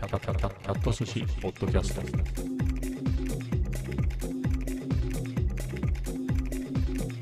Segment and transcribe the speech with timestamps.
[0.00, 2.00] キャタキャタキャット寿司ポッドキャスト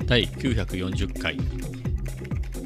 [0.05, 1.43] 第940回今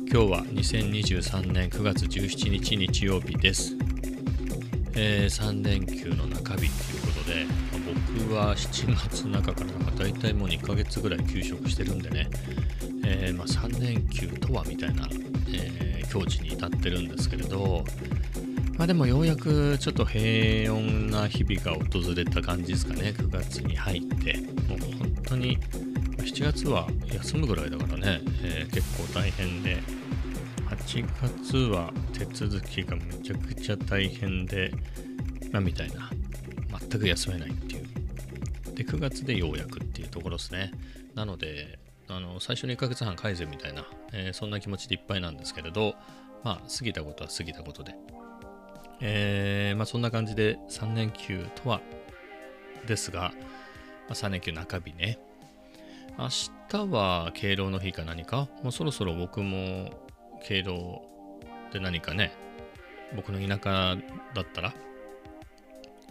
[0.05, 3.75] 日は2023年9月17日日曜日です、
[4.95, 6.69] えー3連休の中日という
[7.11, 7.81] ことで、まあ
[8.19, 12.29] 僕は7月中からなんか大体もう2ヶ月ぐらい休職してるんでね、
[13.03, 15.07] えーまあ、3連休とはみたいな、
[15.47, 17.83] えー境地に至ってるんですけれど
[18.77, 20.21] まあでもようやくちょっと平
[20.73, 23.13] 穏な日々が訪れた感じですかね。
[23.15, 24.37] 9月に入って。
[24.67, 25.59] もう本当に
[26.17, 29.77] 7月は休むぐらいだからね、えー結構大変で。
[30.69, 34.71] 8月は手続きがめちゃくちゃ大変で
[35.51, 36.09] まあみたいな。
[36.89, 38.75] 全く休めないっていう。
[38.75, 40.71] で9月でようやくっていうところですね。
[41.13, 41.77] なので
[42.09, 45.93] あの最初の1ヶ月半改善みたいな、えーそんな気持ちでいっぱいなんですけれど
[46.43, 47.93] まあ過ぎたことは過ぎたことで。
[49.01, 51.81] えーまあそんな感じで3連休とは
[52.85, 53.31] ですが、
[54.07, 55.19] まあ、3連休中日ね。
[56.17, 56.29] 明
[56.69, 58.47] 日は敬老の日か何か？
[58.61, 59.89] もうそろそろ僕も
[60.43, 61.01] 敬老
[61.71, 62.31] で何かね
[63.15, 63.97] 僕の田舎
[64.35, 64.73] だったら？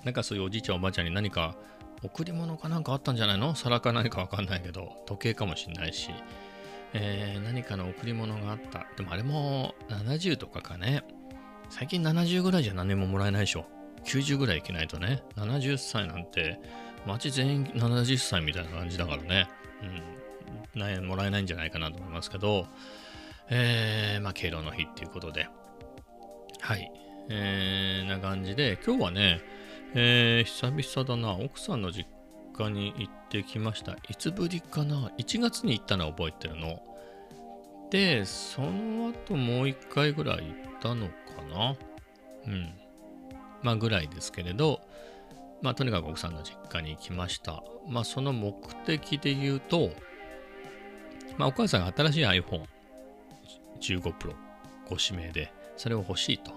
[0.05, 1.55] なんかそういうおじいちゃんおばあちゃんに何か
[2.03, 3.55] 贈り物かなんかあったんじゃないの？
[3.55, 6.10] 皿か何かわかんないけど時計かもしんないし、
[6.94, 8.86] えー何かの贈り物があった。
[8.97, 11.05] でもあれも70とかかね。
[11.73, 13.65] 最近70ぐらいじゃ何ももらえないでしょ。
[14.05, 15.23] 90ぐらいいけないとね。
[15.37, 16.61] 70歳なんて
[17.06, 19.48] 街全員70歳みたいな感じだからね。
[20.75, 20.78] うん。
[20.78, 22.67] なもらえないんじゃないかなと思いますけど。
[23.48, 25.48] えー、まあ敬老の日っていうことで。
[26.61, 26.93] はい。
[27.31, 29.41] えー、な感じで今日はね
[29.95, 31.43] えー、久々だな。
[31.43, 32.06] 奥さんの実
[32.53, 33.93] 家に行ってきました。
[34.11, 35.11] いつぶりかな。
[35.19, 36.83] 1月に行ったのは覚えてるの。
[37.92, 41.12] でその後もう一回ぐらい行ったのか
[41.52, 41.76] な？
[42.46, 42.72] うん。
[43.62, 44.80] まあぐらいですけれど
[45.60, 47.62] まあとにかく奥さんの実家に行きました。
[47.86, 48.54] まあその目
[48.86, 49.91] 的で言うと
[51.36, 54.34] まあお母さんが新しい iPhone15 Pro
[54.88, 56.52] ご指名でそれを欲しいと、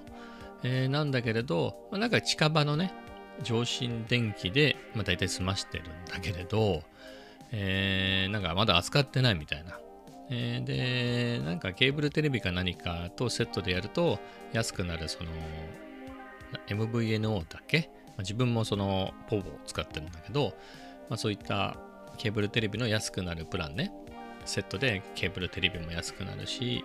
[0.64, 2.94] えーなんだけれど、まあ、なんか近場のね
[3.44, 6.82] 上新電機で、まあ、大体済ましてるんだけれど、
[7.52, 9.78] えーなんかまだ扱ってないみたいな。
[10.30, 14.20] えーで、なんかケーブルテレビか何かとセットでやると
[14.54, 15.30] 安くなるその
[16.68, 20.54] MVNO だけ、まあ自分もそのポボを使ってるんだけど、
[21.10, 21.78] まあ、そういった
[22.18, 23.92] ケーブルテレビの安くなるプランね、
[24.46, 26.84] セットでケーブルテレビも安くなるし、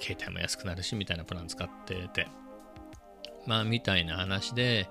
[0.00, 2.26] 携帯も安くなるしみたいなプラン使ってて、
[3.46, 4.88] まあみたいな話で、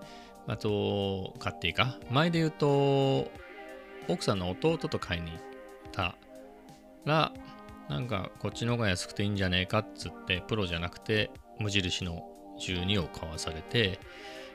[0.48, 1.98] あと、買っていいか？
[2.10, 3.32] 前で言うと、
[4.08, 5.40] 奥さんの弟と買いに行っ
[5.92, 6.16] た
[7.06, 7.32] ら、
[7.90, 12.28] なんかこっちの方が安くていいんじゃねえかっつって、プロじゃなくて無印の
[12.60, 14.00] 12を買わされて、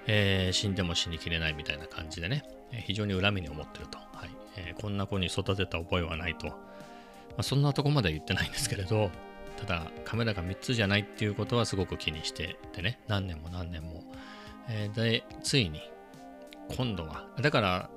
[0.06, 3.98] えー死んでも死にきれないみたいな感じでね、え非常に恨みに思ってると。
[3.98, 6.48] はいえーこんな子に育てた覚えはないと。
[6.48, 6.54] ま
[7.38, 9.10] あ、そんなとこまでは言ってないんですけれど、
[9.56, 14.02] ただカメラが3つじゃないっていうことはすごく気にしててね、何年も何年も。
[14.68, 15.80] えーで、ついに、
[16.76, 17.90] 今度は、だから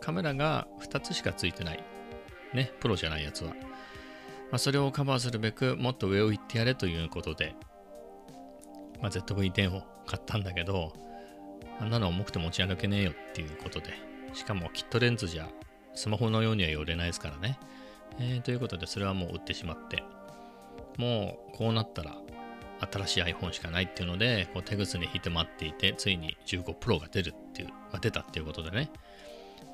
[0.00, 1.82] カメラが2つしかついてない。
[2.54, 3.52] ね、プロじゃないやつは。
[4.50, 7.54] まあ、それをカバーするべく、もっと上を行ってやれということで、
[9.00, 10.92] まあ、ZV-10 を買ったんだけど、
[11.80, 13.90] あんなの重くて持ち歩けねえよっていうことで、
[14.32, 15.48] しかもキットレンズじゃ
[15.94, 17.58] スマホのようには寄れないですからね。
[18.18, 20.04] えーということで、それはもう売ってしまって、
[20.96, 22.16] もうこうなったら
[22.92, 28.90] 新しい iPhone しかないっていうので、こう手ぐすに引いて待っていて、ついに15 Pro が出るっていう、ま、出たっていうことでね、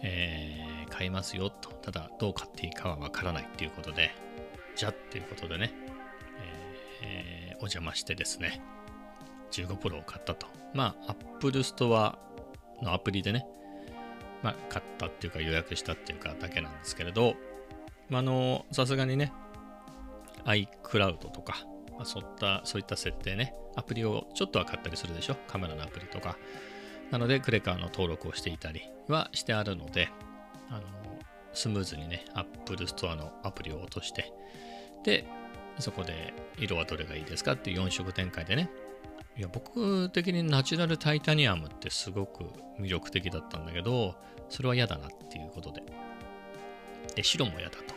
[0.03, 1.71] えー買いますよと。
[1.71, 4.11] ただ、どう買っていいかはわからないっていうことで、
[4.77, 5.73] じゃっていうことでね、
[7.03, 8.61] えーお邪魔してですね、
[9.53, 10.49] 15 Pro を買ったと。
[10.75, 12.17] まあ、Apple Store
[12.83, 13.47] のアプリでね、
[14.43, 17.37] まあ、買ったっていうか予約したっていうかだけなんですけれど、
[18.09, 19.33] ま、あの、さすがにね、
[20.45, 26.37] iCloud とか、まあ、そういった、そういった設定ね、アプリをちょっとは買ったりするでしょ、カメラのアプリとか。
[27.13, 30.09] なので、クレカの登録をしていたりはしてあるので、
[30.69, 30.83] あの
[31.55, 34.33] スムーズにね、Apple Store のアプリを落として、
[35.05, 35.25] で、
[35.79, 38.71] そこで色はどれがいいですかっていう4色展開でね、
[39.37, 42.45] いや、僕的にナチュラルタイタニアムってすごく
[42.79, 44.15] 魅力的だったんだけど、
[44.49, 45.83] それは嫌だなっていうことで。
[47.15, 47.95] で、白も嫌だと。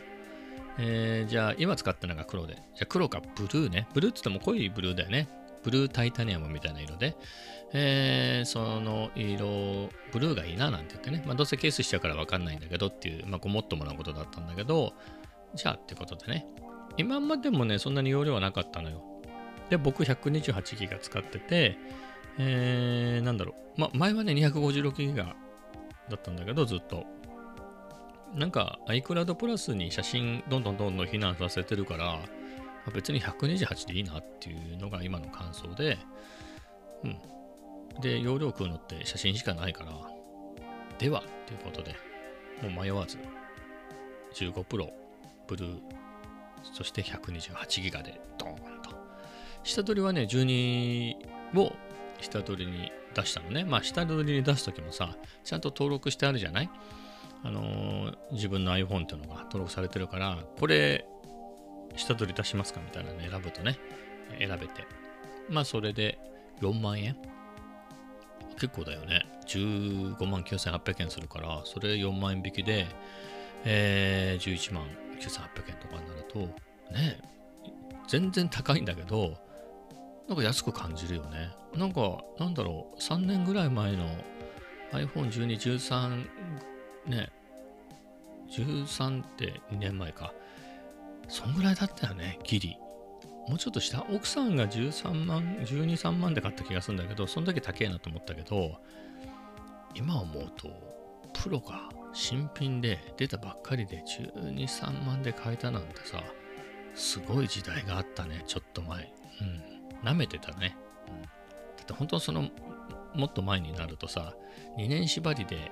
[0.78, 2.56] えーじゃあ、今使ってるのが黒で。
[2.56, 3.88] じゃあ、黒かブルーね。
[3.94, 5.28] ブルーって言っても濃いブルーだよね。
[5.66, 7.18] ブルータイタニアムみたいな色で。
[7.74, 11.24] えーその色、ブルーがいいななんて言ってね。
[11.26, 14.94] まあ、どうせケースしちゃうからわかんないんだけどっていう、まあ、ごもっともなことだったんだけど、
[15.56, 16.46] じゃあってことでね。
[16.98, 19.04] 今までもね、そんなに容量はなかったのよ。
[19.70, 21.78] で、僕128ギガ使ってて、
[22.38, 23.82] えー、なんだろう。
[23.82, 25.36] ま、前はね、256ギガ
[26.10, 27.06] だったんだけど、ずっと。
[28.36, 32.20] なんか iCloud プラスに写真どんどんどんどん避難させてるから、
[32.86, 35.98] ま別に128でいいなっていうのが今の感想で、
[37.04, 37.18] うん。
[38.02, 39.92] で、容量食うのって写真しかないから、
[41.00, 41.96] ではっていうことで、
[42.62, 43.18] もう迷わず、
[44.34, 44.90] 15 Pro、
[45.48, 45.80] ブルー、
[46.74, 48.90] そして128ギガでドーンと。
[49.64, 51.16] 下取りはね、12
[51.58, 51.74] を
[52.22, 53.64] 下取りに出したのね。
[53.64, 56.70] まあ、下取りに出すときもさ、ちゃんと登録してあるじゃない？
[57.44, 61.06] あのー、自分の iPhone っていうのが登録されてるから、これ、
[61.96, 63.80] 下取り出しますかみたいなの選ぶとね、
[64.40, 64.86] 選べて。
[65.50, 66.18] まあ、それで
[66.62, 67.16] 4万円？
[68.60, 69.26] 結構だよね。
[69.48, 72.88] 15万9800円するから、それ4万円引きで、
[73.66, 74.86] えー、11万
[75.20, 76.40] 9800円とかになると、
[76.94, 77.20] ね、
[78.08, 79.38] 全然高いんだけど、
[80.28, 81.52] なんか安く感じるよね。
[81.76, 84.06] なんか、なんだろう、3年ぐらい前の
[84.92, 86.26] iPhone12、13、
[87.08, 87.30] ね、
[88.50, 90.34] 13って2年前か。
[91.28, 92.78] そんぐらいだったよね、ギリ。
[93.48, 94.06] もうちょっとした。
[94.10, 98.78] 奥さんが13万、12、3万で買った気がするんだけど、その時高えなと思ったけど、
[99.94, 100.70] 今思うと、
[101.34, 106.24] プロが新品で出たばっかりで12、3万で買えたなんてさ、
[106.96, 109.14] すごい時代があったね、ちょっと前。
[109.42, 110.08] うん。
[110.08, 110.78] 舐めてたね。
[111.08, 111.28] うん、だ
[111.84, 112.50] って本当その、
[113.14, 114.34] もっと前になるとさ、
[114.78, 115.72] 2年縛りで、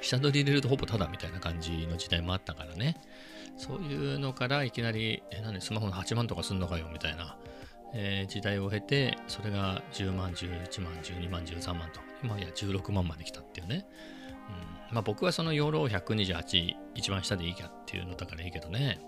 [0.00, 2.96] 下取り入れるとほぼタダみたいな感じの時代もあったからね。
[3.56, 7.36] そういうのからいきなり、え、何スマホの8万とかすんのかよみたいな、
[7.92, 13.86] えー、時代を経て、それが10万、11万、12万、13万と、今や16万まで来たっていうね。
[14.90, 19.00] うん、まあ僕はその容量128一番下でいいかっていうのだからいいけどね。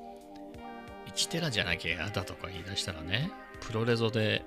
[1.06, 3.30] 1テラじゃなきゃ嫌だとか言い出したらね、
[3.60, 4.44] プロレゾで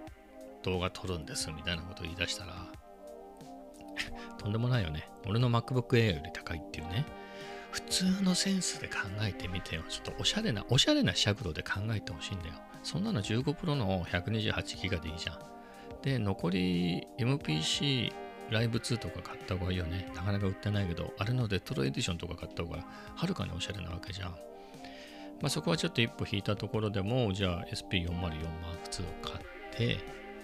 [0.63, 2.53] 動画撮るんですみたいなこと言い出したら、
[4.37, 5.07] とんでもないよね。
[5.27, 7.05] 俺の MacBook Air より高いっていうね。
[7.75, 9.83] 普通のセンスで考えてみてよ。
[9.89, 12.53] ちょっとおしゃれな、おしゃれな尺度で考えてほしいんだよ。
[12.83, 15.39] そんなの 15Pro の 128GB でいいじゃん。
[16.01, 18.13] で、残り MPC
[18.49, 20.09] ライブ2とか買った方がいいよね。
[20.15, 24.29] なかなか売ってないけど、あれのデトロエディションとか買った方がはるかにおしゃれなわけじゃん。
[24.29, 24.37] ま
[25.47, 28.31] あ、そこはちょっと一歩引いたところでも、じゃあ SP404 Mark
[28.89, 29.45] II を買っ
[29.75, 29.97] て、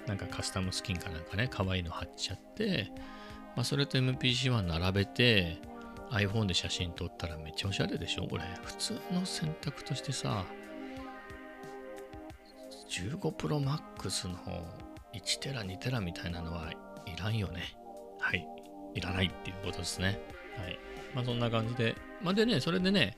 [0.06, 2.92] なんかカスタムスキンかなんかね、可愛いの貼っちゃって、
[3.56, 5.70] まあ、それと MPC-1 並べて、
[6.12, 8.44] iPhone で写真撮ったらめっちゃおしゃれでしょこれ。
[8.63, 10.46] 普通の選択としてさ、
[12.90, 14.38] 15 Pro Max の
[15.13, 16.72] 1テラ2テラみたいなのは
[17.06, 17.78] いらんよね。
[18.19, 18.46] はい。
[18.94, 20.19] いらないっていうことですね。
[20.58, 20.78] はい。
[21.16, 21.96] まあそんな感じで。
[22.22, 23.18] まあでね、それでね、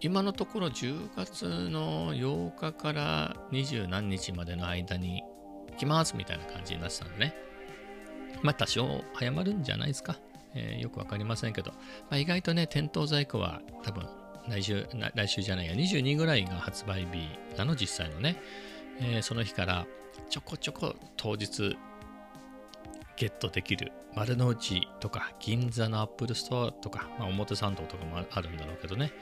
[0.00, 5.22] 今のところ10月の8日から20何日までの間に
[5.70, 7.34] 行きますみたいな感じになってたんでね。
[8.42, 10.18] まあ多少早まるんじゃないですか。
[10.56, 11.78] えー、よくわかりませんけど、ま
[12.12, 14.08] あ、意外とね、店頭在庫は多分
[14.48, 18.36] 来週、来週じゃないや、22ぐらいが発売日なの、実際のね。
[18.98, 19.86] えー、その日から
[20.30, 21.76] ちょこちょこ当日
[23.16, 29.12] ゲットできる丸の内とか銀座のアップルストアとか、まあ、表参道とかもあるんだろうけどね。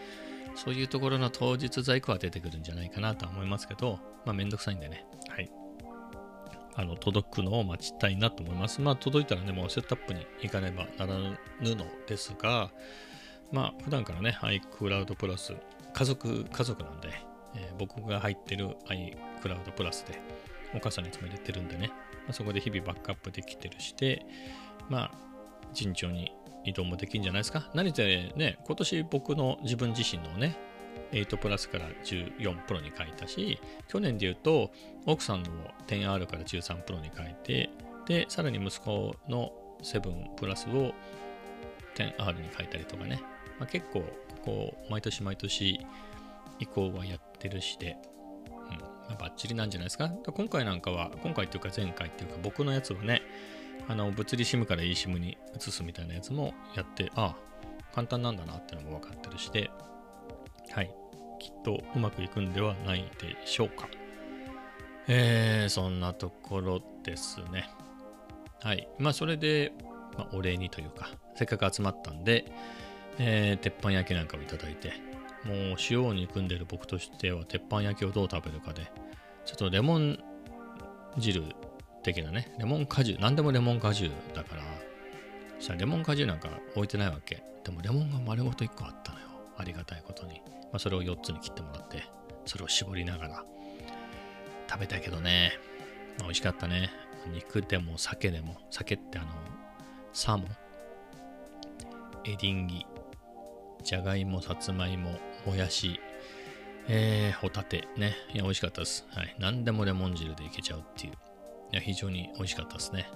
[0.56, 5.04] そういうところの当日在庫は出てくるんじゃないかなとは思いますけど、まあめんどくさいんでね。
[5.28, 5.50] はい。
[6.76, 8.81] あの届くのを待ちたいなと思います。
[8.81, 12.71] まあ届いたらね、もうセットアップに行かねばならぬのですが、
[13.52, 15.54] まあ普段からね、iCloud プラス、
[15.93, 17.11] 家族、家族なんで、
[17.54, 20.21] えー、僕が入ってる iCloud プラスで
[20.75, 24.26] お母さんにいつも入れてるんでね、まあ、そこで日々バックアップできてるして、
[24.88, 25.11] まあ
[25.73, 26.33] 順調に
[26.64, 27.71] 移動もできるんじゃないですか。
[27.75, 30.57] 何せね、今年僕の自分自身のね、
[31.12, 34.70] 8プラスから14プロに変えたし、去年で言うと、
[35.06, 35.50] 奥さんの
[35.86, 37.70] 10R から13プロに変えて、
[38.06, 40.92] で、さらに息子の7プラスを
[41.94, 43.20] 10R に変えたりとかね、
[43.58, 44.04] まあ、結構、
[44.44, 45.80] こう、毎年毎年
[46.58, 47.96] 移行はやってるしで、
[48.48, 50.08] うん、まあ、バッチリなんじゃないですか。
[50.08, 53.22] 今回なんかは、今回っていうか前回っていうか僕のやつはね、
[53.88, 57.36] あの、物理 SIM から eSIM に移すみたいなやつもやって、ああ、
[57.94, 59.70] 簡単なんだなってのも分かってるしで、
[60.75, 60.93] はい。
[61.38, 63.88] きっとうまくいくんではないでしょうか。
[65.07, 67.71] えー、そんなところですね。
[68.61, 68.88] はい。
[68.99, 69.73] まあ、それで、
[70.19, 72.50] まあ、お礼にというか、せっかく集まったんで、
[73.19, 74.95] えー、鉄板焼きなんかをいただいて、
[75.45, 78.90] もう塩を憎んでる僕としては、鉄板焼きをどう食べるかで、
[79.45, 80.19] ちょっとレモン
[81.19, 81.45] 汁
[82.02, 84.62] 的なね、レモン果汁、何でもレモン果汁だから、
[85.61, 87.45] したらレモン果汁なんか置いてないわけ。
[87.62, 89.26] でもレモンが丸ごと1個あったのよ。
[89.56, 90.42] ありがたいことに。
[90.73, 92.04] まあ、それを4つに切ってもらって、
[92.46, 93.44] それを絞りながら
[94.68, 95.52] 食べたけどね、
[96.18, 96.90] まあ、美味しかったね。
[97.32, 99.28] 肉でも酒でも、酒ってあの、
[100.12, 100.49] サーモン、
[102.25, 102.87] エリンギ、
[103.82, 106.00] じゃがいも、さつまいも、もやし、
[106.88, 108.14] えー、ホタテね。
[108.32, 109.06] いや、美味しかったです。
[109.11, 109.34] はい。
[109.38, 111.12] 何でもレモン汁でいけちゃうっていう。
[111.73, 113.08] いや、非常に美味しかったですね。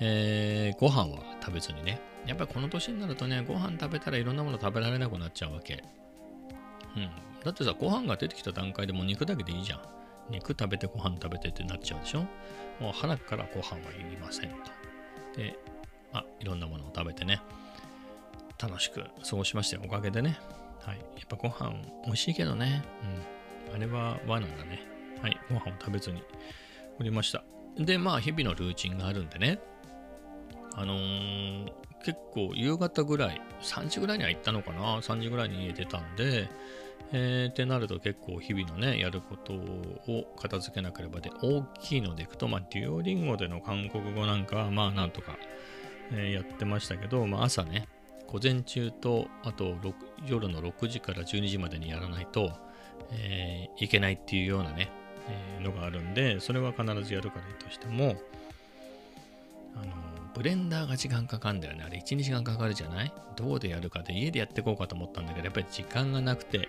[0.00, 2.00] えー、ご飯は食べずにね。
[2.26, 5.82] やっぱりこの年になるとね、ご飯食べたらいろんなもの食べられなくなっちゃうわけ。
[6.96, 7.10] うん。
[7.44, 9.80] だってさ、ご飯が出てきた段階でもう肉だけでいいじゃん。
[10.30, 12.20] 肉食べてご飯食べてってなっちゃうでしょ
[12.80, 14.56] もう腹からご飯はいりませんと。
[15.36, 15.58] で、
[16.12, 17.40] あ、いろんなものを食べてね、
[18.60, 19.82] 楽しく過ごしましたよ。
[19.86, 20.38] おかげでね。
[20.80, 20.98] はい。
[20.98, 21.72] やっぱご飯
[22.04, 22.82] 美味しいけどね。
[23.68, 23.74] うん。
[23.74, 24.82] あれは罠だね。
[25.22, 25.38] はい。
[25.48, 26.22] ご飯を食べずに
[26.98, 27.44] おりました。
[27.78, 29.60] で、まあ、日々のルーチンがあるんでね。
[30.74, 36.48] あのー結構夕方ぐらい、3時ぐらいには行ったのかな ?3 時ぐらいに家出たんで、
[37.12, 45.36] えー、ってなると結構日々のね、やることを片付けなければで、大きいのでいくと、まあ、デュオリンゴでの韓国語なんかは、まあ、なんとか、
[46.10, 47.88] えーやってましたけど、まあ、朝ね、
[48.26, 49.94] 午前中と、あと6
[50.26, 52.52] 夜の6時から12時までにやらないと、
[53.12, 54.90] えーいけないっていうようなね、
[55.28, 58.16] えーのがあるんで、それは必ずやるからいいとしても、
[59.76, 61.82] あの、ブレンダーが時間かかるんだよね。
[61.84, 63.12] あれ1、2時間かかるじゃない？
[63.34, 66.68] どうでやるかで家でやっていこうかと思ったんだけど、やっぱり時間がなくて、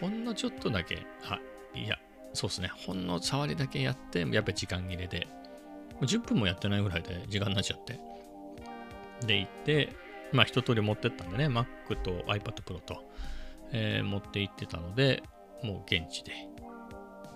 [0.00, 1.38] ほんのちょっとだけ、あ、
[1.74, 1.98] いや、
[2.32, 2.70] そうですね。
[2.86, 5.28] ほんの触りだけやって、やっぱり時間切れで、
[6.00, 8.00] 10分もやってないぐらいで時間になっちゃって。
[9.26, 9.94] で、行って、
[10.32, 11.66] まあ一通り持ってったんでね、Mac
[12.02, 13.04] と iPad Pro と、
[13.72, 15.22] えー持って行ってたので、
[15.62, 16.32] もう現地で、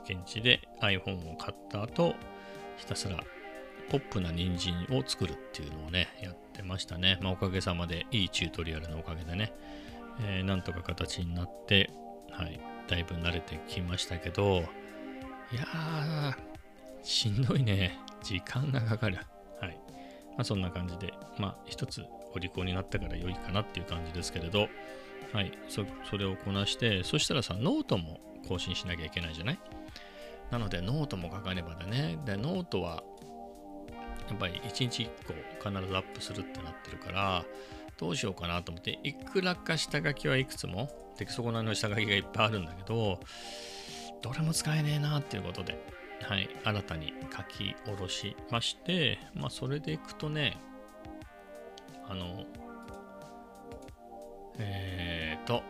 [0.09, 2.14] 現地で iPhone を買った後、
[2.78, 3.23] ひたすら
[3.88, 7.18] ポップな人参を作るっていうのをね、やってましたね。
[7.22, 9.52] まあ、おかげさまで、いいチュートリアルのおかげでね、
[10.20, 11.90] えーなんとか形になって、
[12.30, 14.64] はい、だいぶ慣れてきましたけど、
[15.52, 16.34] いやー、
[17.02, 17.98] しんどいね。
[18.22, 19.18] 時間がかかる。
[19.60, 19.78] はい。
[20.30, 24.68] まあ、そんな感じで、まあ、一つお利口になったから良いかなっていう感じですけれど、
[25.32, 29.58] はい、そそれをこなして、そしたらさ、ノートも更新しなきゃいけないじゃない？
[30.50, 32.18] なので、ノートも書かねばだね。
[32.24, 33.02] で、ノートは、
[34.28, 35.09] やっぱり1日1
[35.62, 37.45] 個必ずアップするってなってるから、
[37.99, 43.21] どうしようかなと思って、いくらか下書きはいくつも、出来損ないの下書きがいっぱいあるんだけど、
[44.23, 45.78] どれも使えねえなっていうことで、
[46.23, 50.56] はい、新たに書き下ろしまして、まあ、それでいくとね、
[52.09, 52.45] あの、
[54.59, 55.62] えーと、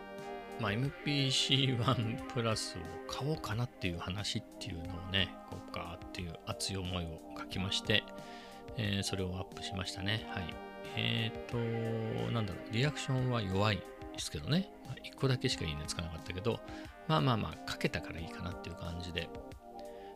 [0.61, 8.03] まあ、MPC1 プラスを買おうかなっていう話っていうのをね、こうかっていう熱い思いを書きまして、
[8.79, 10.27] えーそれをアップしましたね。
[10.31, 10.55] はい。
[10.97, 13.83] えーと、なんだろう、リアクションは弱いで
[14.19, 14.71] すけどね。
[14.87, 16.61] まあ、1個だけしかいいねつかなかったけど、
[17.07, 19.29] まあまあまあ、書けたからいいかなっていう感じで。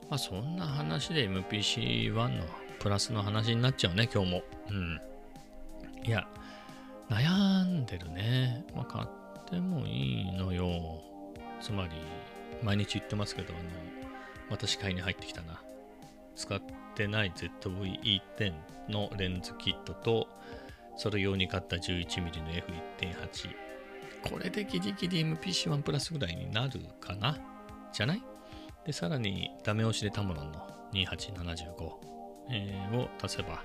[0.08, 2.44] まあ、そんな話で MPC1 の
[2.80, 4.42] プラスの話になっちゃうね、今日も。
[4.70, 5.00] うん。
[6.04, 6.26] いや、
[7.08, 8.64] 悩んでるね。
[8.74, 10.66] まあ、買ってもいいのよ。
[11.60, 11.90] つまり、
[12.62, 13.62] 毎日言ってますけど、あの、
[14.50, 15.62] 私買いに入ってきたな。
[16.36, 16.60] 使っ
[16.94, 18.52] てない ZVE10
[18.88, 20.28] のレンズキットと、
[20.96, 24.30] それ用に買った 11mm の F1.8。
[24.30, 27.38] これでギリギリ MPC1 プラスぐらいになるかな？
[27.92, 28.22] じゃない？
[28.84, 31.90] で、さらにダメ押しでタモロンの2875、
[32.50, 33.62] えーを足せば、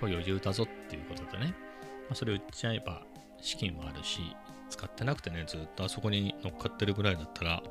[0.00, 1.54] これ余裕だぞっていうことでね。
[2.08, 3.02] まあ、それ売っちゃえば
[3.40, 4.20] 資金もあるし、
[4.68, 7.62] 使ってなくてね、ずっとあそこに乗っかってるぐらいだったら、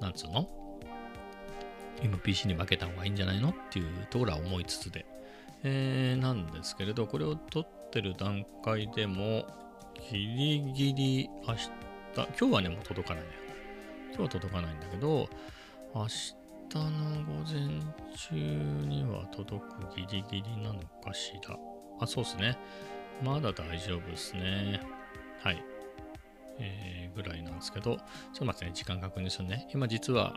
[0.00, 0.48] なんつうの？
[2.02, 5.06] ?MPC に負けた方がいいんじゃないのっていうところは思いつつで。
[5.62, 9.46] えーなんですけれど、これを撮ってる段階でも、
[10.10, 11.70] ギリギリ明日、
[12.14, 13.36] 今日はね、もう届かないのよ。
[14.10, 15.28] 今日は届かないんだけど、
[15.94, 16.34] 明日
[16.74, 16.82] の
[17.24, 17.80] 午前
[18.16, 18.34] 中
[18.86, 21.58] には届くギリギリなのかしら。
[22.00, 22.58] あ、そうですね。
[23.22, 24.80] まだ大丈夫ですね。
[25.42, 25.62] はい。
[26.58, 29.68] えー、ぐらいなんですけど、ちょっと待ってね、時間確認するね。
[29.72, 30.34] 今実は、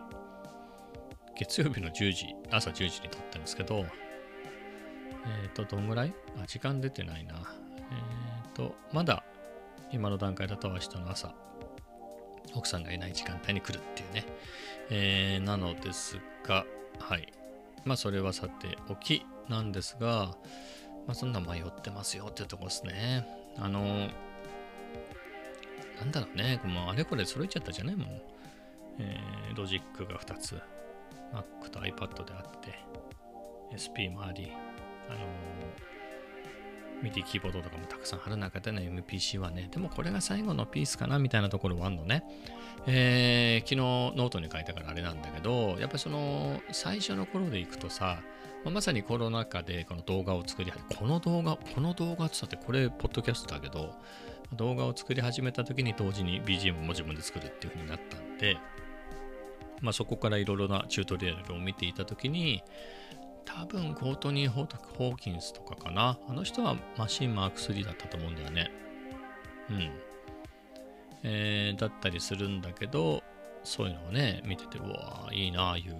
[1.39, 3.85] 月曜日の10時、朝10時に撮ってるんですけど、
[5.43, 6.13] えっ、と、どんぐらい？
[6.37, 7.35] あ、時間出てないな。
[7.35, 7.39] え
[8.49, 9.23] っ、と、まだ、
[9.91, 11.33] 今の段階だと明日の朝、
[12.53, 14.25] 奥さんがいない時間帯に来るっていうね。
[14.89, 16.65] えーなのですが、
[16.99, 17.31] はい。
[17.85, 20.35] まあ、それはさておきなんですが、
[21.07, 23.25] まあ、そんな迷ってますよっていうとこですね。
[23.57, 24.09] あの、
[25.99, 27.95] なんだろうね、もうあれこれ揃えちゃったじゃない？
[27.95, 28.21] もう。
[28.99, 30.61] えーロジックが2つ、
[31.33, 32.73] Mac と iPad であって、
[33.75, 34.51] SP もあり、
[35.09, 35.19] あの
[37.01, 42.23] ミディキーボードとかもたくさんある中での MPC はね、でもこれが最後のピースかなみたいなところはあるのね。
[42.87, 43.77] えー、昨日
[44.17, 48.19] ノートに書いたからあれなんだけど、やっぱその最初の頃でいくとさ、
[48.65, 53.95] まあまさにコロナ禍でこの動画を作り始め、この動画、この動画って言ってこれ、ポッドキャストだけど、
[54.53, 58.57] 動画を作り始めた時に同時に BGM も自分で作るっていう風になったんで、
[59.81, 62.63] まあ、そこからいろいろなチュートリアルを見ていた時に、
[63.45, 66.19] 多分コートニー・ホーキンスとかかな。
[66.27, 68.71] あの人はマシンマーク3だったと思うんだよね。
[69.69, 69.91] うん。
[71.23, 73.23] えー、だったりするんだけど、
[73.63, 75.95] そういうのをね、見てて、うわーいいな、ああいう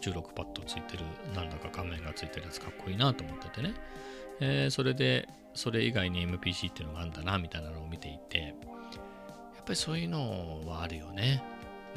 [0.00, 3.74] 16パッドついてる、なんだか画面がついてるやつかっこいいなと思っててね。
[4.40, 8.52] えー、それで、それ以外に MPC っていうのがあるんだな、みたいなのを見ていて、や
[9.62, 11.42] っぱりそういうのはあるよね。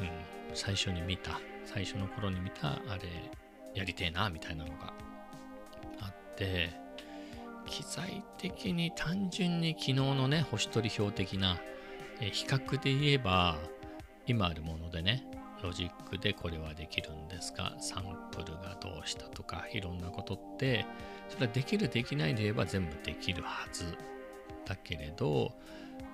[0.00, 0.33] うん。
[0.54, 3.08] 最初に見た、最初の頃に見た、あれ、
[3.74, 4.92] やりてえな、みたいなのが
[6.00, 6.70] あって、
[7.66, 11.58] 機材的に単純に昨日のね、星取り表的な、
[12.20, 13.58] え比較で言えば、
[14.26, 15.26] 今あるものでね、
[15.62, 20.86] ロジックでこれはできるんですか、サンプルがどうしたとか、いろんなことって、
[21.28, 23.96] それはできる、できないで言えば全部できるはず。
[24.66, 25.52] だけれど、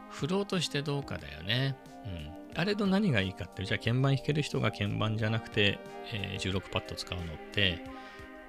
[0.09, 1.77] フローとしてどうかだよね。
[2.05, 2.40] うん。
[2.57, 5.79] あれと何がいいかって、じゃあ鍵盤弾ける人が鍵盤じゃなくて、
[6.13, 7.85] えー16パッド使うのって、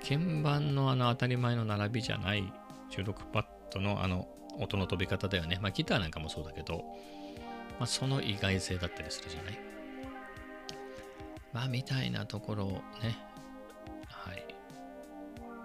[0.02, 2.52] 鍵盤のあの当たり前の並びじゃない
[2.92, 4.28] 16パッドのあの
[4.60, 5.60] 音の飛び方だよね。
[5.62, 6.84] まあギターなんかもそうだけど、
[7.80, 9.60] まあその意外性だったりするじゃない？
[11.54, 12.72] まあみたいなところを
[13.04, 13.18] ね、
[14.08, 14.46] はい、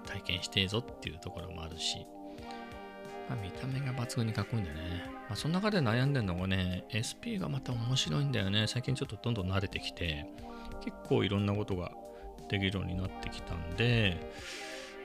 [0.06, 2.06] 体験してえぞっていうところもあるし、
[3.28, 4.83] まあ、見た目が抜群にかっこいいんだよね。
[5.28, 8.66] まあ、その中で悩んでるのがね、SP がまた面白いんだよね。
[8.68, 10.26] 最近ちょっとどんどん慣れてきて、
[10.85, 11.92] 結構いろんなことが
[12.49, 14.16] できるようになってきたんで、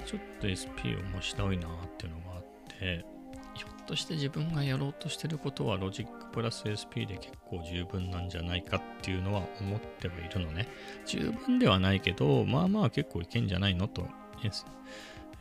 [0.05, 2.43] ちょっと SP 面白いなっていうのがあっ
[2.79, 3.05] て、
[3.55, 10.67] ひょっとして自分がやろうとしてることはロジックプラス SP で結構十分なんじゃないかっていうのは思ってはいるのね。
[11.05, 14.07] 十分ではないけど、まあまあ結構いけんじゃないのと、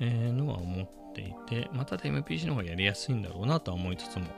[0.00, 4.28] えーのは思ってていて、まあ、ただ MPC の方がやりやすいんだろうなとは思いつつも、ま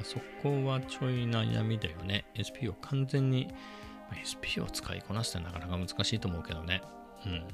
[0.00, 2.24] あ、そこはちょい悩みだよね。
[2.34, 3.48] SP を完全に、
[4.10, 6.82] まあ SP を使いこなすってなかなか難しいと思うけどね。
[7.26, 7.44] うん。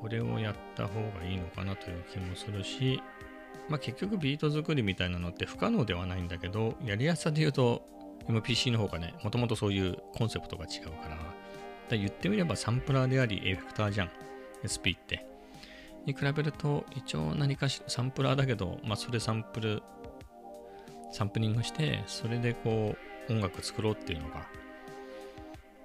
[0.00, 3.00] これをやった方がいいのかなという気もするし、
[3.68, 7.82] まあ、結局ビート作りみたいなのって不可能ではないんだけど、やりやすさで言うと
[8.28, 11.24] MPC の方がね、もともとそういうコンセプトが違うから、だか
[11.90, 14.10] ら言ってみればサンプラーでありエフェクターじゃん、
[14.66, 15.31] SP って。
[16.06, 19.82] に比べると、一応何かしサンプラーだけど、まあ、それサンプル、
[21.12, 22.96] サンプリングして、それでこ
[23.28, 24.46] う、音楽作ろうっていうのが、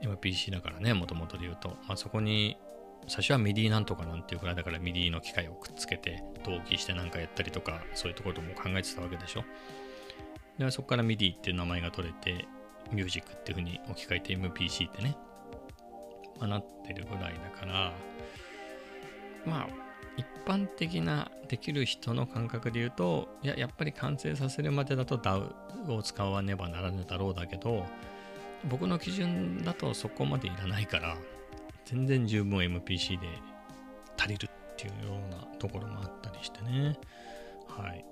[0.02, 2.58] MPC だからね、もともとで言うと、まあ、そこに、
[3.08, 9.44] 最初は MIDI なんとかなんていうくらいだから MIDI の機械をくっつけて、同期してなんかやったりとか、そういうところも考えてたわけでしょ。
[10.58, 12.48] で、そこから MIDI っていう名前が取れて、
[12.92, 15.16] ミュージックっていう風に置き換えて MPC ってね、
[16.40, 17.94] まあ、なってるぐらいだから、
[19.46, 19.87] まあ、
[20.18, 27.86] 一般的なできる人の感覚で言うと、いや、やっぱり完成させるまでだと DAW を使わねばならぬだろうだけど、
[28.70, 31.16] 僕の基準だとそこまでいらないから、
[31.86, 33.28] 全然十分 MPC で
[34.18, 36.98] 足りるっていうようなところもあったりしてね。
[37.68, 38.04] はい。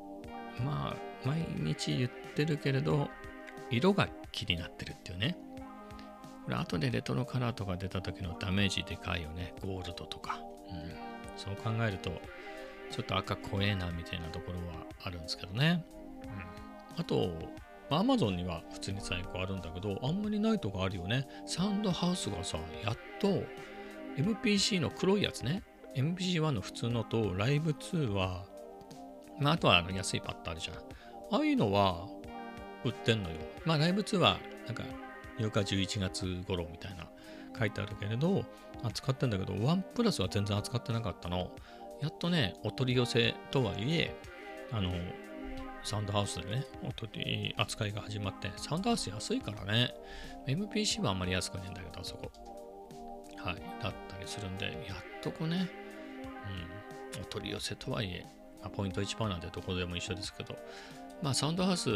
[0.64, 3.10] まあ、毎日言ってるけれど、
[3.72, 5.36] 色が気になってるっていうね。
[6.46, 9.54] これ後でレトロカラーとか出た時のダメージでかいよね。
[9.62, 10.40] ゴールドとか。
[10.70, 11.15] うん。
[11.36, 12.12] そう考えると、
[12.92, 15.84] ちょっと赤怖えなみたいなところはあるんですけどね。
[16.24, 16.28] う
[16.98, 17.02] ん。
[17.02, 17.32] あと、
[17.90, 21.28] アマゾンには普通に在庫あるんだけど、あんまりないとこあるよね。
[21.46, 23.44] サウンドハウスがさ、やっと
[24.18, 25.64] MPC の黒いやつね。
[25.96, 28.46] MPC1 の普通のと、ライブ2は、
[29.40, 30.78] まあ、あとはあの安いパッドあるじゃん。
[30.78, 32.08] ああいうのは
[32.84, 33.36] 売ってんのよ。
[33.66, 34.84] まあ、ライブ2は、なんか、
[35.38, 37.08] 8日11月頃みたいな
[37.58, 38.44] 書いてあるけれど、
[38.84, 41.52] 扱ってんだけど、1プラスは全然扱ってなかったの。
[42.02, 44.16] やっとね、お取り寄せとはいえ、
[44.72, 44.92] あの、
[45.84, 49.94] サウンドハウスでね、お取り扱いが始まって、サウンドハウス安いからね、
[50.48, 52.32] MPC はあんまり安くねえんだけど、あそこ。
[53.38, 55.70] はい、だったりするんで、やっとこうね、
[57.16, 58.26] うん、お取り寄せとはいえ、
[58.62, 60.58] まあ、ポイント1パーなんてどこでも一緒ですけど、
[61.22, 61.90] まあ、サウンドハウス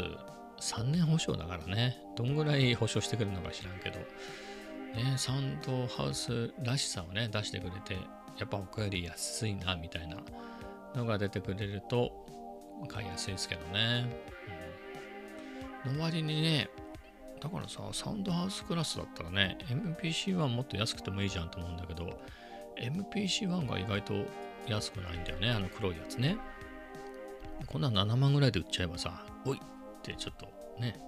[0.61, 3.99] 3年保証だからね、どんぐらい保証してくるのか知らんけど、
[4.95, 7.95] ね、サンドハウスらしさをね、出してくれて、
[8.37, 10.17] やっぱ他より安いな、みたいな
[10.95, 12.25] のが出てくれると、
[12.87, 14.09] 買いやすいですけどね。
[15.85, 16.69] うん、の割にね、
[17.41, 22.19] だからさ、サウンドハウスクラスだったらね、MPC1 もっと安くてもいいじゃんと思うんだけど、
[22.77, 24.25] MPC1 が意外と
[24.67, 26.37] 安くないんだよね、あの黒いやつね。
[27.67, 30.47] こんな7万ぐらいで売っちゃえばさ、おいってちょっと
[30.81, 30.99] ね、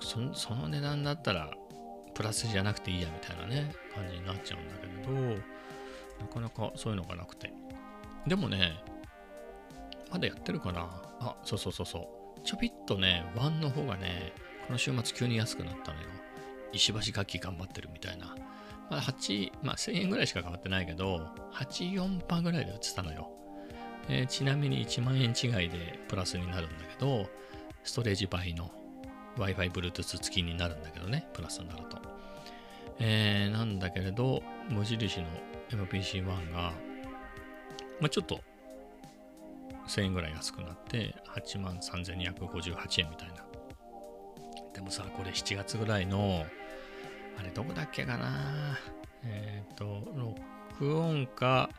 [0.00, 1.50] その値段だったら
[2.18, 5.12] プラスじゃなくていいやみたいなね、感じになっちゃうんだけど、
[6.20, 7.52] なかなかそういうのがなくて。
[8.26, 8.82] でもね、
[10.10, 10.88] まだやってるかな？
[11.20, 12.40] あ、そうそうそうそう。
[12.42, 14.32] ちょびっとね、ワンの方がね、
[14.66, 16.08] この週末急に安くなったのよ。
[16.72, 18.34] 石橋楽器頑張ってるみたいな。
[18.90, 21.20] まだ8、まあ1000円ぐらいしか変わってないけど、
[21.52, 23.30] 84%ぐらいで売ってたのよ。
[24.08, 27.30] えーちなみに1万円違いでプラスになるんだけど、
[27.84, 28.72] ストレージ倍の
[29.38, 31.98] Wi-Fi、Bluetooth 付きになるんだけどね、プラスになると。
[33.00, 35.26] えーなんだけれど、無印の
[35.70, 36.72] MPC-1 が、
[38.00, 38.40] まあ、ちょっと
[39.86, 43.44] 1000円ぐらい安くなって、8万3258円みたいな。
[44.74, 46.44] でもさ、これ7月ぐらいの、
[47.38, 48.78] あれどこだっけかな？
[49.24, 50.02] えっ、と、
[50.78, 51.70] 録音か、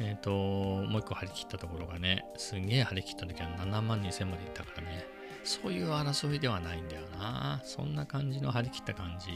[0.00, 5.06] えっ、と、もう一個張り切ったところがね、すんげえ張り切った時は7万2000までいったからね、
[5.44, 7.60] そういう争いではないんだよな。
[7.64, 9.30] そんな感じの張り切った感じ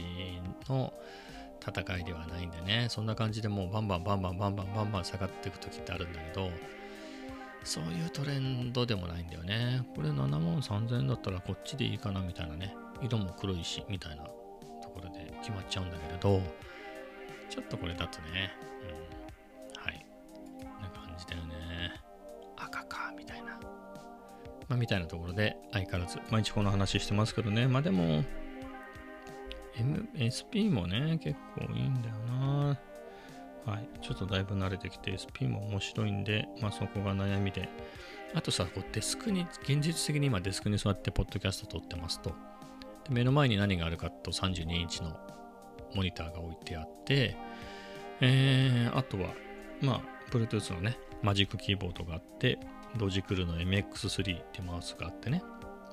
[0.69, 0.93] の
[1.59, 6.49] 戦いではないんでね、そんな感じでもうバンバンバンバンバンバンバンバン下がっていく時ってあるんだけど、
[7.63, 9.85] そういうトレンドでもないんだよね。
[9.95, 12.75] これ7万3000だったらこっちでいいかなみたいなね。
[13.01, 16.41] 色も黒いし、みたいなところで決まっちゃうんだけれど、
[17.49, 18.51] ちょっとこれだとね、
[21.25, 22.01] じだよね。
[22.57, 23.59] 赤か、みたいな。
[24.67, 27.67] まあ、みたいなところで、相変わらず、毎日この話してますけどね。
[27.67, 28.23] まあでも、
[29.77, 32.79] M、SP もね、結構いいんだよな。
[33.65, 33.89] はい。
[34.01, 37.69] ちょっとだいぶ慣れてきて、SP も面白いんで、まあそこが悩みで。
[38.35, 42.31] あとさ、こうデスクに、現実的に今デスクに座ってポッドキャスト撮ってますと。
[43.05, 45.17] で目の前に何があるかと32インチの
[45.93, 47.35] モニターが置いてあって、
[48.21, 49.29] えー、あとは、
[49.81, 52.59] まあ、Bluetooth のね、マジックキーボードがあって、
[52.97, 55.41] ロジクルの MX3 ってマウスがあってね、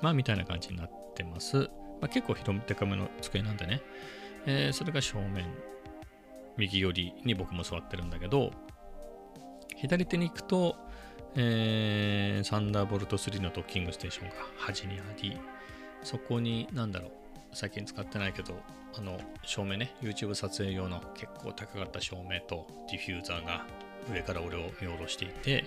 [0.02, 1.56] まあ、みたいな感じになってます。
[2.00, 3.80] まあ、結構広めデカめの机なんでね、
[4.46, 5.46] えーそれが正面、
[6.56, 8.50] 右寄りに僕も座ってるんだけど、
[9.76, 10.76] 左手に行くと、
[11.36, 15.38] えーサンダーボルト3のドッキングステーションが端にあり、
[16.02, 17.10] そこに、なんだろう、
[17.52, 18.58] 最近使ってないけど、
[18.98, 23.64] あの、照明ね、YouTube 撮影用の結構高かった照明とディフューザーが
[24.10, 25.64] 上から俺を見下ろしていて、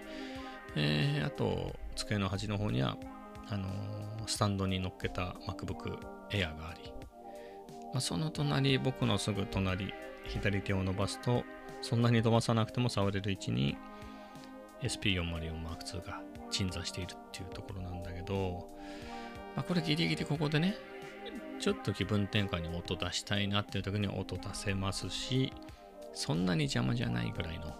[0.76, 2.98] えーあと、机の端の方には、
[3.50, 5.98] あのースタンドに乗っけた MacBook
[6.30, 6.92] Air があり、
[7.94, 9.94] まあ、その隣、僕のすぐ隣、
[10.26, 11.44] 左手を伸ばすと、
[11.82, 13.78] そんなに伸ばさなくても触れる位置に
[14.82, 18.68] SP404M2 が鎮座しているっていうところなんだけど、
[19.56, 20.76] まあ、これギリギリここでね、
[21.60, 25.54] ちょっと気分転換に音出したいなっていう時に音出せますし、
[26.14, 27.76] そんなに邪魔じゃないぐらいの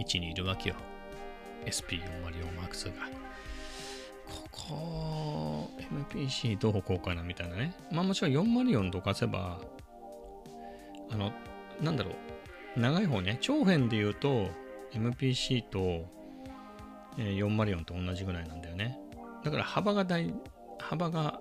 [0.00, 0.76] 位置にいるわけよ。
[1.66, 3.02] SP404M2 が。
[4.26, 5.70] ここ、
[6.12, 7.74] MPC どうこうかなみたいなね。
[7.90, 9.60] まあもちろん404どかせば、
[11.10, 11.32] あの、
[11.82, 12.12] なんだろ
[12.76, 14.48] う、長い方ね、長辺で言うと、
[14.92, 16.06] MPC と、
[17.18, 18.98] えー404と同じぐらいなんだよね。
[19.44, 20.32] だから幅が大、
[20.78, 21.40] 幅が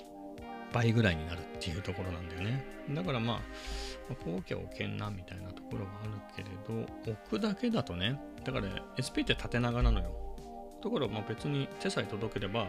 [0.74, 2.66] 倍ぐらいになるっていうところなんだよね。
[2.90, 3.40] だからまあ、
[4.16, 4.44] こう置
[4.76, 8.68] けんなみたいなところはあるけれど、置くだけだとね、だから
[8.98, 10.12] SP って縦長なのよ。
[10.82, 12.68] ところまあ別に手さえ届ければ、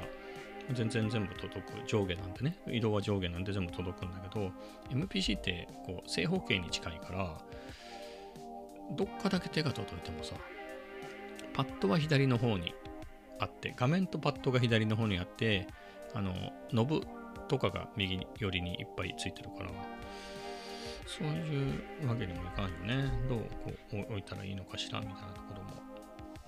[0.72, 4.52] 全然全部届く上下なんでね、移動は上下なんで全部届くんだけど、
[4.90, 7.38] MPC ってこう正方形に近いから、
[8.96, 10.34] どっかだけ手が届いてもさ、
[11.54, 12.74] パッドは左の方に
[13.38, 15.66] あって、画面とパッドが左の方にあって、
[16.14, 16.34] あの、
[16.72, 17.02] ノブ
[17.48, 19.70] とかが右寄りにいっぱいついてるから、
[21.18, 21.70] そうい
[22.04, 23.10] うわけにもいかんよね。
[23.28, 25.70] どうこう置いたらいいのかしらみたいなところも、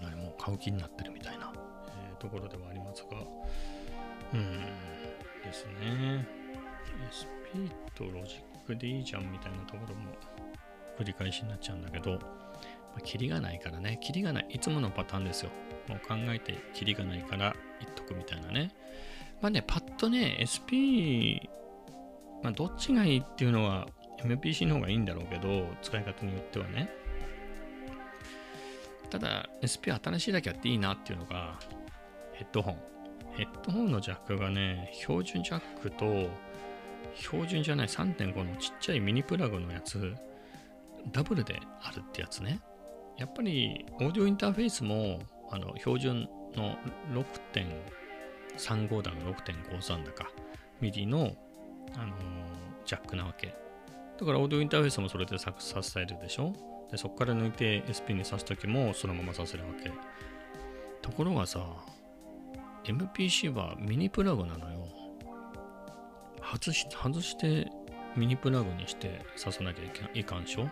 [0.01, 1.53] 何もう買う気になってるみたいな、
[1.88, 3.18] えーところではありますが、
[4.33, 4.61] うーん、
[5.42, 6.27] ですね。
[7.11, 10.12] SP とロジックでいいじゃんみたいなところも
[10.96, 12.18] 繰り返しになっちゃうんだけど、ま
[12.98, 15.51] あ、キリがないからね、キリがない、いつものパターンですよ。
[15.88, 18.70] もう考えてキリがないから言っとくみたいなね。
[19.40, 21.40] まあね、パッとね、SP、
[22.42, 23.88] まあどっちがいいっていうのは
[24.24, 26.90] MPC の方がいいんだろうけど、使い方によってはね。
[29.11, 31.58] ただ、SP 新しいだけあっていいなっていうのが、
[32.32, 32.76] ヘッドホン。
[33.35, 36.28] ヘッドホンのジャックがね、標準ジャックと、
[37.14, 40.14] 標準じゃない3.5のちっちゃいミニプラグのやつ、
[41.12, 42.61] ダブルであるってやつね。
[43.18, 46.76] やっぱり、オーディオインターフェースも、あの、標準の
[47.12, 50.30] 6.35だか6.53だか、
[50.80, 51.35] ミリの、
[51.94, 53.54] あのージャックなわけ。
[54.22, 56.52] だから、オーディオインターフェースもそれでささせるでしょ？
[56.92, 59.90] で、そこから抜いて SP に挿すときもそのまま挿せるわけ。
[61.00, 61.61] ところがさ、
[62.85, 64.87] MPC はミニプラグなのよ。
[66.40, 67.68] 外し外して
[68.16, 70.68] ミニプラグにして刺さなきゃいけいかんしょ？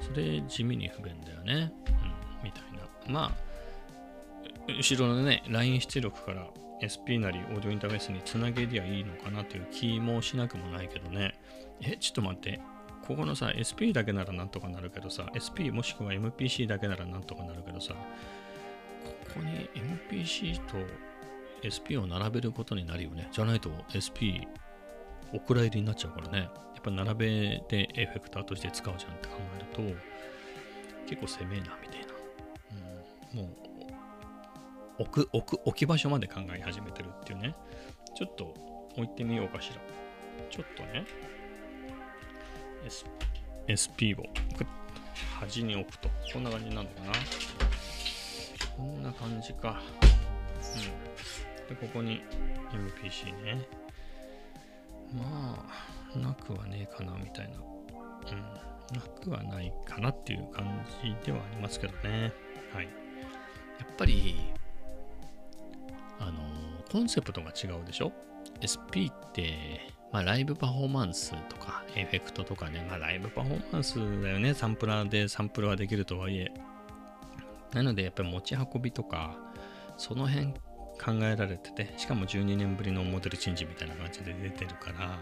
[0.00, 1.72] それ地味に不便だよね。
[1.86, 2.80] うん、みたいな。
[3.06, 3.32] まあ、
[4.66, 6.48] 後ろのね、LINE 出力から
[6.82, 11.34] SP なりオーディオインターフェースにつなげりゃいいのかなという気もしなくもないけどね。
[11.82, 12.60] え、ちょっと待って。
[13.10, 17.92] ここのさ、SP だけならなんとかなるけどさ、SP もしくは MPC だけならなんとかなるけどさ、
[19.04, 20.76] ここに MPC と
[21.66, 23.28] SP を並べることになるよね。
[23.32, 24.46] じゃないと SP
[25.32, 26.38] お蔵入りになっちゃうからね。
[26.38, 27.26] やっぱ並べ
[27.68, 29.82] でエフェクターとして使うじゃんって考えると、
[31.08, 32.06] 結構攻めえな、みたいな。
[33.32, 33.44] うん、も
[34.98, 37.56] う、置く、置く、置き場所まで考え始めてるっていうね。
[38.14, 38.54] ちょっと
[38.92, 39.80] 置いてみようかしら。
[40.48, 41.04] ちょっとね、
[43.68, 44.24] SP を
[45.38, 47.12] 端に置くと、こんな感じになるのかな。
[48.76, 49.80] こんな感じか。
[51.68, 51.76] うん。
[51.76, 52.22] で、ここに
[52.72, 53.66] MPC ね。
[55.12, 55.64] ま
[56.14, 57.56] あ、なくはねえかな、みたいな。
[57.56, 58.70] うん。
[58.96, 60.66] なくはないかなっていう感
[61.02, 62.32] じではありますけどね。
[62.72, 62.84] はい。
[62.84, 62.90] や
[63.90, 64.36] っぱり、
[66.18, 66.32] あの
[66.90, 68.12] コンセプトが違うでしょ
[68.60, 69.14] ?SP っ、
[70.12, 74.54] まあ、ライブパフォーマンスとか、エフェクトとかね、まあ、ライブパフォーマンスだよね。
[74.54, 76.52] サンプラーでサンプルはできるとはいえ。
[77.72, 79.36] なので、やっぱり持ち運びとか、
[79.96, 80.48] その辺
[81.00, 85.18] 考えられてて、しかも12年ぶりのモデルチェンジみたいな感じで出てるから、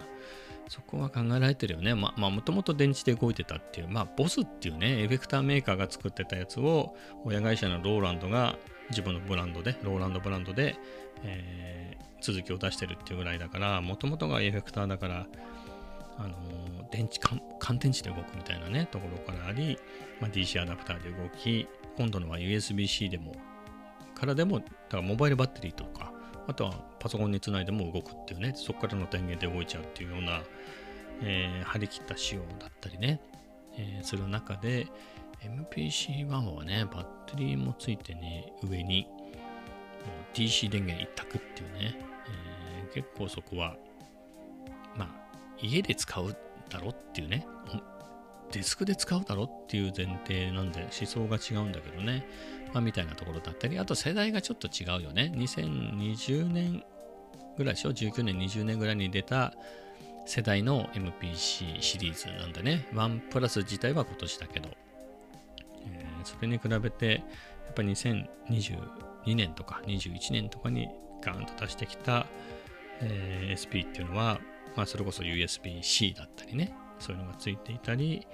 [0.68, 1.94] そこは考えられてるよね。
[1.94, 8.57] まあ、もともと電池で動いてたっていう、まあ、ボスっていうね、エフェクターメーカーが作ってたやつを、親会社のローランドが
[8.90, 10.77] 自分のブランドで、ローランドブランドで、
[11.22, 15.27] えー続きを出してるっていうぐらいだから、もともとがエフェクターだから、
[16.16, 19.79] あのー電池乾、乾電池で動くみたいなね、ところからあり、
[20.20, 23.35] まあ、DC アダプターで動き、今度のは USB-C でも、
[24.14, 26.12] からでも、だからモバイルバッテリーとか、
[26.48, 30.42] あとはパソコンにつないでも動くっていうね、そこからの電源で動いちゃうっていうような、
[31.22, 33.20] えー張り切った仕様だったりね、
[33.77, 34.87] えーする中で、
[35.42, 39.07] MPC-1 はね、バッテリーもついてね、上に、
[40.35, 41.98] DC 電源一択っていうね、
[42.83, 43.77] えー結構そこは、
[44.96, 45.09] まあ、
[45.61, 46.35] 家で使う
[46.70, 47.46] だろっていうね、
[48.53, 52.27] デスクで使うだろっていう前提なんで思想が違うんだけどね、
[52.72, 55.31] まあ、みたいなところだったり、あと世代がちょっと違うよね。
[55.35, 56.83] 2020年
[57.57, 59.53] ぐらいでしょ ?19 年、20年ぐらいに出た
[60.27, 62.88] 世代の MPC シリーズなんだね。
[62.94, 64.70] ワンプラス自体は今年だけど、
[65.86, 67.22] えーそれに比べて、
[67.66, 70.88] やっぱり2022年とか21年とかに
[71.22, 72.26] ガーンと出してきた、
[73.00, 74.40] えー SP っていうのは、
[74.76, 78.26] まあ、それこそ USB-C だったりね、そういうのがついていたり、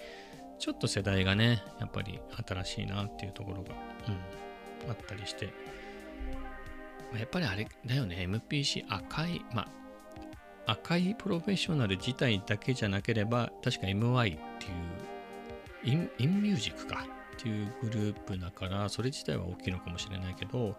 [0.58, 3.70] ちょっと世代がね、やっぱり新しいなっていうところが、
[4.84, 5.52] うん、あったりして、
[7.12, 9.62] まやっぱりあれだよね、MPC 赤い、ま
[10.66, 14.38] あ、赤いプロフェッショナル自体だけじゃなければ、確か MY っ
[15.82, 17.06] ていう、インインミュージックか。
[17.34, 20.76] っていうグループだから、それ自体は大きいのかもしれないけど、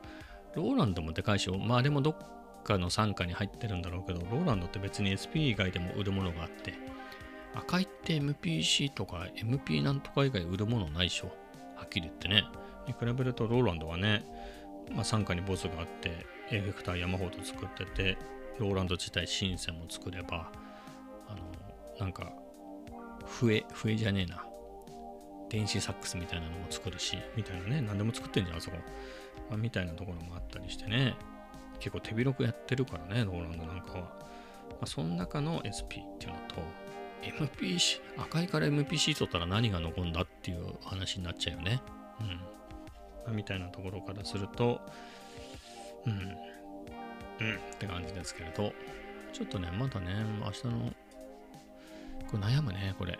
[0.55, 2.17] ローランドもでかいし、まあでもどっ
[2.63, 6.73] かの傘下に入ってるんだろうけど、ローランドって別に SP 以外でも売るものがあって、
[7.53, 11.27] 赤いって MPC とか MP なんとか以外売るものないしょ。
[11.75, 12.43] はっきり言ってね。
[12.87, 14.23] に比べるとローランドはね、
[14.91, 18.17] まあ、傘下にボスがあって、エフェクター山ほど作ってて、
[18.59, 20.51] ローランド自体シンセも作れば、
[21.27, 22.31] あの、なんか、
[23.25, 24.45] 笛、笛じゃねえな。
[25.49, 28.77] 電子サックスみたいなのも作るし、みたいなね、何でも作ってんじゃん、あそこ。
[29.49, 31.15] まあ、みたいなところもあったりしてね、
[31.79, 33.99] 結構手広くやってるからね、ローランドなんかは。
[33.99, 36.55] まあ、その中の SP っていうのと、
[37.21, 41.81] MPC、赤いから MPC 取ったら何が残んだっていう話になっちゃうよね。
[42.21, 42.27] うん。
[42.27, 42.35] ま
[43.27, 44.81] あみたいなところからすると、
[46.05, 46.13] うん。
[46.13, 48.73] うんって感じですけれど、
[49.33, 50.93] ちょっとね、まだね、明日の、
[52.31, 53.19] これ悩むね、これ。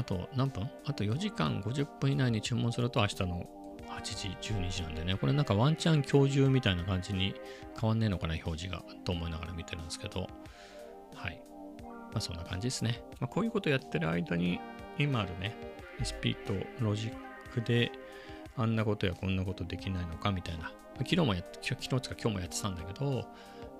[0.00, 3.46] あと何分あと4時間50分以内に注文すると明日の
[3.88, 4.02] 8
[4.40, 7.34] 時、12時なんでね、これなんかワンチャン今日中みたいな感じに
[7.78, 10.28] 変わんねえのかな、表示が、と思いながら見てるんですけど、
[11.14, 11.42] はい。
[11.82, 13.02] まあそんな感じですね。
[13.18, 14.60] まあこういうことやってる間に、
[14.98, 15.56] 今あるね、
[16.00, 17.14] SP とロジッ
[17.52, 17.92] クで、
[18.56, 20.64] あんなことやこんなことできないのかみたいな。
[20.64, 23.10] ま昨日もやって、昨日つか今日もやってたんだけど、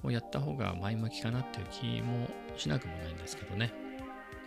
[0.03, 3.73] もうやった方が前向きかなっていう気もしなくもないんですけどね。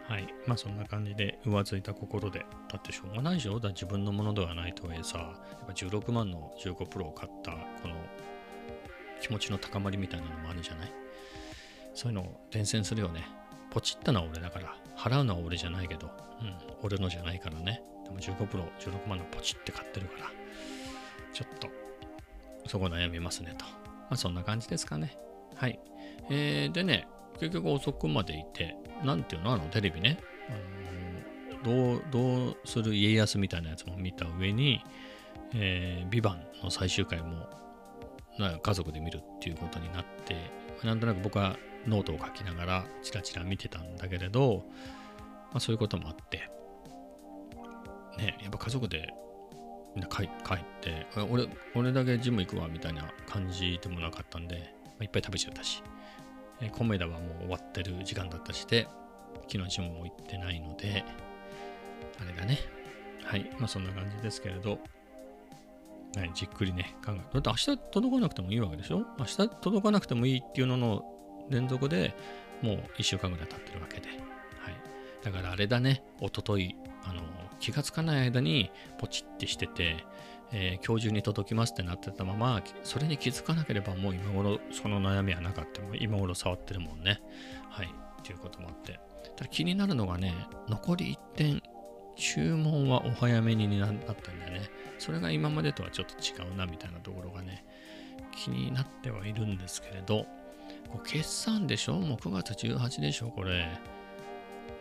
[0.07, 0.27] はい。
[0.45, 2.39] まあそんな感じで浮ついた心で、
[2.69, 7.95] だってしょうがないでしょだ自分のものではないとはいえさ、やっぱ16万の15プロを買った、この
[9.21, 10.91] 気持ちの高まりみたいなのもあるじゃない？
[11.93, 13.25] そういうのを伝染するよね。
[13.69, 16.11] ポチったのは俺だから、払うのは俺じゃないけど、
[16.41, 17.81] うん、俺のじゃないからね。
[18.03, 20.31] でも15プロ、16万のポチって買ってるから、
[21.33, 21.69] ちょっと、
[22.67, 23.65] そこ悩みますねと。
[23.65, 25.17] まあ、そんな感じですかね。
[25.55, 25.79] はい。
[26.29, 27.07] えー、でね、
[27.39, 29.53] 結局遅くまでいて、なんていうの？
[29.53, 30.17] あのテレビね、
[30.49, 34.83] あのどう、どうする家康みたいなやつも見た上に、
[35.53, 37.47] えー、 VIVANT の最終回も
[38.39, 40.35] な家族で見るっていうことになって、
[40.83, 44.65] なんとなく僕はノートを書きながらチラチラ見てたんだけれど、
[45.51, 46.49] まあ、そういうこともあって、
[48.17, 49.13] ね、やっぱ家族で
[49.95, 55.83] みんな帰帰って、俺、俺だけジム行くわみたいな感じでもなかったんで、まあいっぱい食べちゃったし、
[56.61, 58.87] えーコメダはもう終わってる時間だったしで、
[59.49, 61.03] 昨日ジムも行ってないので、
[62.21, 62.59] あれだね。
[63.23, 64.79] はい、まあそんな感じですけれど、
[66.15, 69.05] はい、じっくりね、考えだって明日届かなくてもいいわけでしょ？
[69.17, 71.03] 明日届かなくてもいいっていうのの
[71.49, 72.15] 連続で
[72.61, 74.07] もう1週間ぐらい経ってるわけで。
[74.09, 74.17] はい。
[75.23, 77.21] だからあれだね、一昨日あの、
[77.59, 80.05] 気がつかない間にポチってしてて、
[80.53, 85.81] えー今日中に届きますってなってたまま、それに気づかなければもう今頃その悩みはなかった。
[85.81, 87.19] も今頃触ってるもんね。
[87.69, 87.87] はい。
[87.87, 87.89] っ
[88.23, 88.99] ていうこともあって。
[89.35, 90.33] ただ気になるのがね、
[90.69, 91.61] 残り1点、
[92.15, 94.69] 注文はお早めになったんだよね。
[94.99, 97.65] それが今までとはちょっと違うなみたいなところがね、
[98.31, 100.25] 気になってはいるんですけれど、
[100.89, 101.93] こう決算でしょ？
[101.93, 103.67] もう9月18でしょこれ。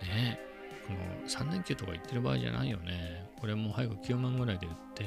[0.03, 0.39] ね
[0.87, 3.27] この3連休とか言ってる場合じゃないよね。
[3.41, 5.05] これもう早く9万ぐらいで売って、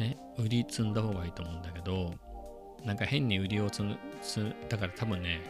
[0.00, 2.14] ね、売り積んだ方がいいと思うんだけど、
[2.84, 3.98] なんか変に売りを積む、
[4.68, 5.40] だから多分ね、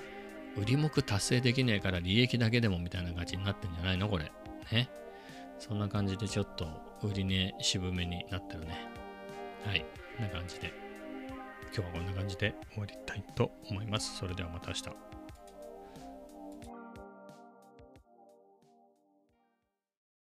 [0.57, 4.33] 売り目達成できねえから利益だけでもみたいな感じになってんじゃないのこれ。
[4.73, 4.91] ね。
[5.59, 6.67] そんな感じでちょっと
[7.03, 8.89] 売り値渋めになってるね。
[9.65, 9.85] はい。
[10.17, 10.73] こんな感じで。
[11.73, 14.17] 今日はこんな感じで終わりたいと思います。
[14.17, 15.10] それではまた明日。